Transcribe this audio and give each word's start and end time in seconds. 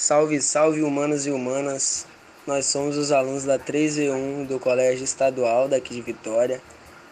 Salve, 0.00 0.40
salve 0.40 0.80
humanos 0.80 1.26
e 1.26 1.30
humanas. 1.32 2.06
Nós 2.46 2.66
somos 2.66 2.96
os 2.96 3.10
alunos 3.10 3.42
da 3.42 3.58
3V1 3.58 4.46
do 4.46 4.60
Colégio 4.60 5.02
Estadual 5.02 5.68
daqui 5.68 5.92
de 5.92 6.00
Vitória 6.00 6.62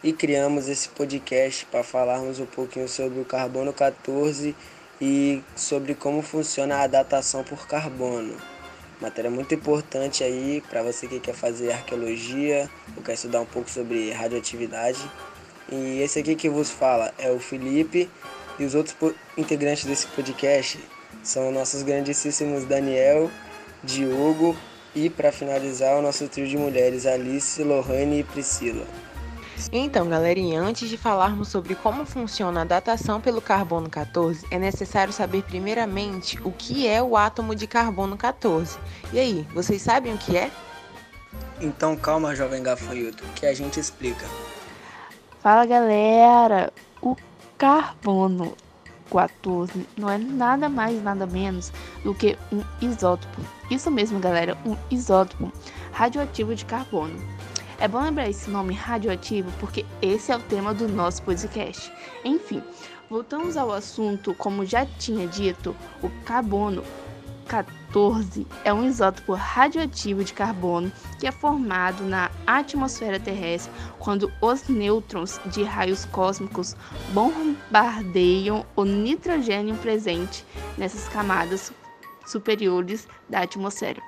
e 0.05 0.13
criamos 0.13 0.69
esse 0.69 0.89
podcast 0.91 1.67
para 1.67 1.83
falarmos 1.83 2.39
um 2.39 2.47
pouquinho 2.47 2.89
sobre 2.89 3.19
o 3.19 3.25
carbono 3.25 3.73
14 3.73 4.55
e 5.01 5.43
sobre 5.57 5.97
como 5.97 6.23
funciona 6.23 6.77
a 6.77 6.87
datação 6.87 7.43
por 7.43 7.67
carbono. 7.67 8.37
Matéria 9.01 9.33
muito 9.33 9.53
importante 9.53 10.23
aí 10.23 10.63
para 10.71 10.85
você 10.85 11.09
que 11.09 11.19
quer 11.19 11.35
fazer 11.35 11.73
arqueologia 11.73 12.71
ou 12.97 13.03
quer 13.03 13.15
estudar 13.15 13.41
um 13.41 13.47
pouco 13.47 13.69
sobre 13.69 14.13
radioatividade. 14.13 15.11
E 15.73 16.01
esse 16.03 16.21
aqui 16.21 16.37
que 16.37 16.49
vos 16.49 16.71
fala 16.71 17.13
é 17.19 17.33
o 17.33 17.41
Felipe 17.41 18.09
e 18.61 18.65
os 18.65 18.77
outros 18.77 18.95
integrantes 19.37 19.87
desse 19.87 20.07
podcast 20.07 20.79
são 21.27 21.51
nossos 21.51 21.83
grandíssimos 21.83 22.65
Daniel, 22.65 23.29
Diogo 23.83 24.57
e, 24.95 25.11
para 25.11 25.33
finalizar, 25.33 25.99
o 25.99 26.03
nosso 26.03 26.29
trio 26.29 26.47
de 26.47 26.57
mulheres 26.57 27.05
Alice, 27.05 27.63
Lohane 27.63 28.21
e 28.21 28.25
Priscila. 28.25 28.87
Então, 29.73 30.09
galerinha, 30.09 30.61
antes 30.61 30.89
de 30.89 30.97
falarmos 30.97 31.49
sobre 31.49 31.75
como 31.75 32.05
funciona 32.07 32.61
a 32.61 32.65
datação 32.65 33.21
pelo 33.21 33.41
carbono 33.41 33.91
14, 33.91 34.47
é 34.51 34.59
necessário 34.59 35.13
saber 35.13 35.43
primeiramente 35.43 36.39
o 36.45 36.53
que 36.53 36.87
é 36.87 37.03
o 37.03 37.17
átomo 37.17 37.55
de 37.55 37.67
carbono 37.67 38.17
14. 38.17 38.79
E 39.13 39.19
aí, 39.19 39.47
vocês 39.53 39.83
sabem 39.83 40.15
o 40.15 40.19
que 40.19 40.37
é? 40.37 40.51
Então 41.61 41.97
calma, 41.97 42.37
jovem 42.37 42.63
gafanhoto, 42.63 43.25
que 43.35 43.47
a 43.47 43.55
gente 43.55 43.81
explica. 43.81 44.27
Fala 45.41 45.65
galera, 45.65 46.73
o 47.01 47.17
carbono 47.57 48.55
14 49.11 49.87
não 49.97 50.11
é 50.11 50.19
nada 50.19 50.69
mais 50.69 51.03
nada 51.03 51.27
menos 51.27 51.73
do 52.05 52.15
que 52.15 52.37
um 52.53 52.63
isótopo. 52.81 53.41
Isso 53.71 53.91
mesmo, 53.91 54.19
galera, 54.19 54.57
um 54.65 54.77
isótopo 54.91 55.53
radioativo 55.93 56.55
de 56.55 56.65
carbono. 56.65 57.19
É 57.79 57.87
bom 57.87 58.01
lembrar 58.01 58.29
esse 58.29 58.49
nome 58.49 58.75
radioativo 58.75 59.51
porque 59.61 59.85
esse 60.01 60.33
é 60.33 60.37
o 60.37 60.41
tema 60.41 60.73
do 60.73 60.89
nosso 60.89 61.23
podcast. 61.23 61.93
Enfim, 62.25 62.63
voltamos 63.11 63.57
ao 63.57 63.73
assunto, 63.73 64.35
como 64.35 64.65
já 64.65 64.87
tinha 64.99 65.27
dito, 65.27 65.77
o 66.03 66.09
carbono 66.25 66.83
14 67.47 68.47
é 68.65 68.73
um 68.73 68.87
isótopo 68.87 69.35
radioativo 69.35 70.25
de 70.25 70.33
carbono 70.33 70.91
que 71.19 71.27
é 71.27 71.33
formado 71.33 72.05
na 72.05 72.31
atmosfera 72.47 73.19
terrestre 73.19 73.73
quando 73.99 74.31
os 74.41 74.69
nêutrons 74.69 75.41
de 75.47 75.63
raios 75.63 76.05
cósmicos 76.07 76.77
bombardeiam 77.13 78.67
o 78.75 78.85
nitrogênio 78.85 79.77
presente 79.77 80.45
nessas 80.77 81.09
camadas 81.09 81.73
superiores 82.27 83.07
da 83.29 83.41
atmosfera. 83.41 84.03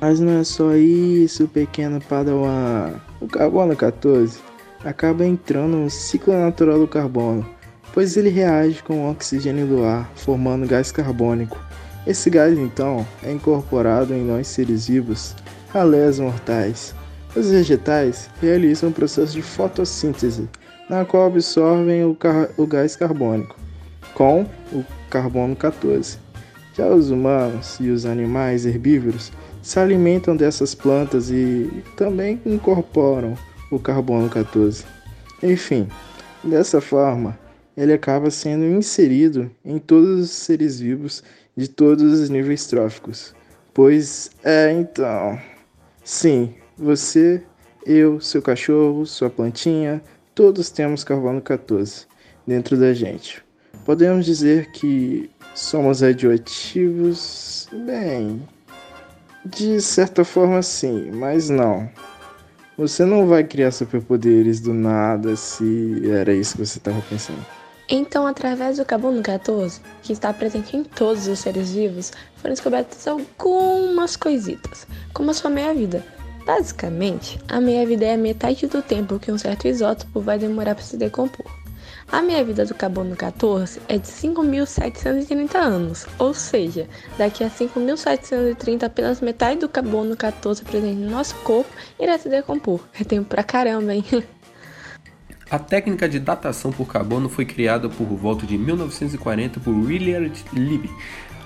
Mas 0.00 0.20
não 0.20 0.38
é 0.38 0.44
só 0.44 0.74
isso, 0.74 1.48
pequeno 1.48 2.00
padawan. 2.00 3.00
O 3.20 3.26
carbono 3.26 3.74
14 3.74 4.38
acaba 4.84 5.26
entrando 5.26 5.76
no 5.76 5.90
ciclo 5.90 6.32
natural 6.38 6.78
do 6.78 6.86
carbono, 6.86 7.48
pois 7.92 8.16
ele 8.16 8.28
reage 8.28 8.82
com 8.82 9.06
o 9.06 9.10
oxigênio 9.10 9.66
do 9.66 9.84
ar, 9.84 10.08
formando 10.14 10.68
gás 10.68 10.92
carbônico 10.92 11.67
esse 12.08 12.30
gás, 12.30 12.56
então, 12.56 13.06
é 13.22 13.30
incorporado 13.30 14.14
em 14.14 14.24
nós 14.24 14.46
seres 14.46 14.88
vivos, 14.88 15.36
ralés 15.68 16.18
mortais. 16.18 16.94
Os 17.36 17.50
vegetais 17.50 18.30
realizam 18.40 18.88
um 18.88 18.92
processo 18.92 19.34
de 19.34 19.42
fotossíntese, 19.42 20.48
na 20.88 21.04
qual 21.04 21.26
absorvem 21.26 22.04
o, 22.04 22.16
o 22.56 22.66
gás 22.66 22.96
carbônico, 22.96 23.54
com 24.14 24.46
o 24.72 24.82
carbono 25.10 25.54
14. 25.54 26.16
Já 26.74 26.86
os 26.86 27.10
humanos 27.10 27.76
e 27.78 27.90
os 27.90 28.06
animais 28.06 28.64
herbívoros 28.64 29.30
se 29.60 29.78
alimentam 29.78 30.34
dessas 30.34 30.74
plantas 30.74 31.30
e 31.30 31.84
também 31.94 32.40
incorporam 32.46 33.34
o 33.70 33.78
carbono 33.78 34.30
14. 34.30 34.82
Enfim, 35.42 35.86
dessa 36.42 36.80
forma, 36.80 37.38
ele 37.78 37.92
acaba 37.92 38.28
sendo 38.28 38.64
inserido 38.64 39.48
em 39.64 39.78
todos 39.78 40.18
os 40.18 40.30
seres 40.30 40.80
vivos 40.80 41.22
de 41.56 41.68
todos 41.68 42.20
os 42.20 42.28
níveis 42.28 42.66
tróficos. 42.66 43.32
Pois 43.72 44.32
é, 44.42 44.72
então. 44.72 45.40
Sim, 46.02 46.54
você, 46.76 47.40
eu, 47.86 48.20
seu 48.20 48.42
cachorro, 48.42 49.06
sua 49.06 49.30
plantinha, 49.30 50.02
todos 50.34 50.70
temos 50.70 51.04
carbono 51.04 51.40
14 51.40 52.06
dentro 52.44 52.76
da 52.76 52.92
gente. 52.92 53.44
Podemos 53.84 54.26
dizer 54.26 54.72
que 54.72 55.30
somos 55.54 56.00
radioativos? 56.00 57.68
Bem, 57.86 58.42
de 59.46 59.80
certa 59.80 60.24
forma 60.24 60.62
sim, 60.62 61.12
mas 61.12 61.48
não. 61.48 61.88
Você 62.76 63.04
não 63.04 63.28
vai 63.28 63.44
criar 63.44 63.70
superpoderes 63.70 64.58
do 64.58 64.74
nada 64.74 65.36
se 65.36 66.02
era 66.10 66.34
isso 66.34 66.56
que 66.56 66.66
você 66.66 66.78
estava 66.78 67.00
pensando. 67.02 67.58
Então, 67.90 68.26
através 68.26 68.76
do 68.76 68.84
carbono 68.84 69.22
14, 69.22 69.80
que 70.02 70.12
está 70.12 70.30
presente 70.30 70.76
em 70.76 70.84
todos 70.84 71.26
os 71.26 71.38
seres 71.38 71.72
vivos, 71.72 72.12
foram 72.36 72.52
descobertas 72.52 73.08
algumas 73.08 74.14
coisitas, 74.14 74.86
como 75.14 75.30
a 75.30 75.34
sua 75.34 75.48
meia-vida. 75.48 76.04
Basicamente, 76.44 77.38
a 77.48 77.60
meia-vida 77.60 78.04
é 78.04 78.14
a 78.14 78.18
metade 78.18 78.66
do 78.66 78.82
tempo 78.82 79.18
que 79.18 79.32
um 79.32 79.38
certo 79.38 79.66
isótopo 79.66 80.20
vai 80.20 80.38
demorar 80.38 80.74
para 80.74 80.84
se 80.84 80.98
decompor. 80.98 81.46
A 82.10 82.20
meia-vida 82.20 82.66
do 82.66 82.74
carbono 82.74 83.16
14 83.16 83.80
é 83.88 83.96
de 83.96 84.06
5.730 84.06 85.54
anos, 85.56 86.06
ou 86.18 86.34
seja, 86.34 86.86
daqui 87.16 87.42
a 87.42 87.50
5.730 87.50 88.82
apenas 88.82 89.20
metade 89.20 89.60
do 89.60 89.68
carbono 89.68 90.16
14 90.16 90.62
presente 90.64 90.98
no 90.98 91.10
nosso 91.10 91.34
corpo 91.36 91.70
irá 91.98 92.18
se 92.18 92.28
decompor. 92.28 92.80
É 92.98 93.04
tempo 93.04 93.28
pra 93.28 93.42
caramba, 93.42 93.94
hein? 93.94 94.04
A 95.50 95.58
técnica 95.58 96.06
de 96.06 96.18
datação 96.18 96.70
por 96.70 96.86
carbono 96.86 97.26
foi 97.26 97.46
criada 97.46 97.88
por 97.88 98.04
volta 98.04 98.44
de 98.44 98.58
1940 98.58 99.58
por 99.60 99.70
Willard 99.70 100.44
Libby, 100.52 100.90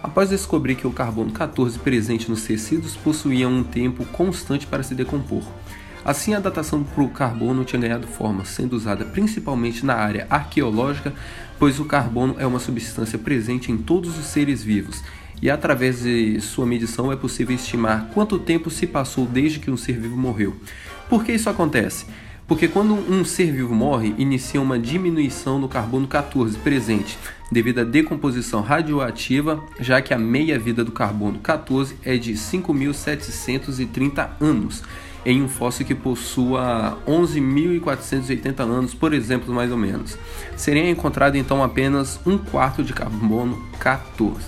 após 0.02 0.30
descobrir 0.30 0.74
que 0.74 0.88
o 0.88 0.90
carbono 0.90 1.30
14 1.30 1.78
presente 1.78 2.28
nos 2.28 2.42
tecidos 2.42 2.96
possuía 2.96 3.48
um 3.48 3.62
tempo 3.62 4.04
constante 4.06 4.66
para 4.66 4.82
se 4.82 4.96
decompor. 4.96 5.44
Assim, 6.04 6.34
a 6.34 6.40
datação 6.40 6.82
por 6.82 7.10
carbono 7.10 7.64
tinha 7.64 7.80
ganhado 7.80 8.08
forma, 8.08 8.44
sendo 8.44 8.72
usada 8.72 9.04
principalmente 9.04 9.86
na 9.86 9.94
área 9.94 10.26
arqueológica, 10.28 11.14
pois 11.56 11.78
o 11.78 11.84
carbono 11.84 12.34
é 12.40 12.46
uma 12.46 12.58
substância 12.58 13.20
presente 13.20 13.70
em 13.70 13.78
todos 13.78 14.18
os 14.18 14.26
seres 14.26 14.64
vivos, 14.64 15.00
e 15.40 15.48
através 15.48 16.02
de 16.02 16.40
sua 16.40 16.66
medição 16.66 17.12
é 17.12 17.16
possível 17.16 17.54
estimar 17.54 18.08
quanto 18.12 18.36
tempo 18.36 18.68
se 18.68 18.84
passou 18.84 19.26
desde 19.26 19.60
que 19.60 19.70
um 19.70 19.76
ser 19.76 19.96
vivo 19.96 20.16
morreu. 20.16 20.56
Por 21.08 21.24
que 21.24 21.30
isso 21.30 21.48
acontece? 21.48 22.06
Porque 22.52 22.68
quando 22.68 22.92
um 22.92 23.24
ser 23.24 23.50
vivo 23.50 23.74
morre, 23.74 24.14
inicia 24.18 24.60
uma 24.60 24.78
diminuição 24.78 25.58
no 25.58 25.70
carbono 25.70 26.06
14 26.06 26.58
presente, 26.58 27.18
devido 27.50 27.78
à 27.78 27.82
decomposição 27.82 28.60
radioativa, 28.60 29.64
já 29.80 30.02
que 30.02 30.12
a 30.12 30.18
meia-vida 30.18 30.84
do 30.84 30.92
carbono 30.92 31.38
14 31.38 31.96
é 32.04 32.18
de 32.18 32.34
5.730 32.34 34.32
anos, 34.38 34.82
em 35.24 35.42
um 35.42 35.48
fóssil 35.48 35.86
que 35.86 35.94
possua 35.94 36.98
11.480 37.08 38.60
anos, 38.60 38.92
por 38.92 39.14
exemplo, 39.14 39.54
mais 39.54 39.72
ou 39.72 39.78
menos. 39.78 40.18
Seria 40.54 40.90
encontrado 40.90 41.36
então 41.36 41.64
apenas 41.64 42.20
um 42.26 42.36
quarto 42.36 42.84
de 42.84 42.92
carbono 42.92 43.66
14. 43.78 44.44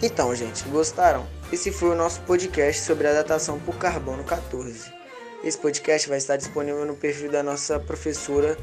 Então, 0.00 0.32
gente, 0.36 0.62
gostaram? 0.68 1.26
Esse 1.52 1.72
foi 1.72 1.90
o 1.90 1.96
nosso 1.96 2.20
podcast 2.20 2.80
sobre 2.80 3.08
a 3.08 3.12
datação 3.12 3.58
por 3.58 3.74
carbono 3.74 4.22
14. 4.22 4.99
Esse 5.42 5.56
podcast 5.56 6.08
vai 6.08 6.18
estar 6.18 6.36
disponível 6.36 6.84
no 6.84 6.94
perfil 6.94 7.30
da 7.30 7.42
nossa 7.42 7.80
professora 7.80 8.58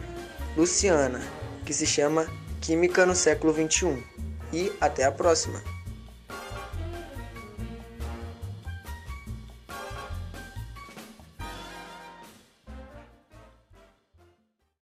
Luciana, 0.55 1.21
que 1.65 1.73
se 1.73 1.88
chama 1.88 2.27
Química 2.61 3.05
no 3.05 3.15
século 3.15 3.51
21. 3.51 4.01
E 4.53 4.71
até 4.79 5.03
a 5.03 5.11
próxima! 5.11 5.76